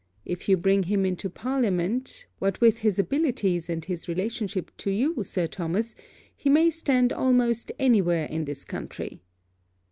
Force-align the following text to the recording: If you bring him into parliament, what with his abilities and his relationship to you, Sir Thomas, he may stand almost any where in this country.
If 0.25 0.49
you 0.49 0.57
bring 0.57 0.81
him 0.89 1.05
into 1.05 1.29
parliament, 1.29 2.25
what 2.39 2.59
with 2.59 2.79
his 2.79 2.97
abilities 2.97 3.69
and 3.69 3.85
his 3.85 4.07
relationship 4.07 4.75
to 4.77 4.89
you, 4.89 5.23
Sir 5.23 5.45
Thomas, 5.45 5.93
he 6.35 6.49
may 6.49 6.71
stand 6.71 7.13
almost 7.13 7.71
any 7.77 8.01
where 8.01 8.25
in 8.25 8.45
this 8.45 8.65
country. 8.65 9.21